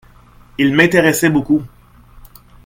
Il 0.57 0.73
m'intéressait 0.73 1.29
beaucoup. 1.29 1.61